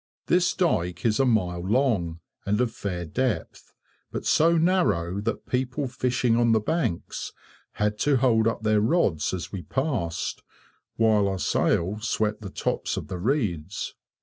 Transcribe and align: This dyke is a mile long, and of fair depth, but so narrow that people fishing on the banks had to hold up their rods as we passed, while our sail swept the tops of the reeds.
This 0.25 0.55
dyke 0.55 1.05
is 1.05 1.19
a 1.19 1.27
mile 1.27 1.59
long, 1.61 2.21
and 2.43 2.59
of 2.59 2.71
fair 2.71 3.05
depth, 3.05 3.71
but 4.11 4.25
so 4.25 4.57
narrow 4.57 5.21
that 5.21 5.45
people 5.45 5.87
fishing 5.87 6.35
on 6.35 6.53
the 6.53 6.59
banks 6.59 7.31
had 7.73 7.99
to 7.99 8.17
hold 8.17 8.47
up 8.47 8.63
their 8.63 8.81
rods 8.81 9.31
as 9.31 9.51
we 9.51 9.61
passed, 9.61 10.41
while 10.95 11.27
our 11.27 11.37
sail 11.37 11.99
swept 11.99 12.41
the 12.41 12.49
tops 12.49 12.97
of 12.97 13.09
the 13.09 13.19
reeds. 13.19 13.93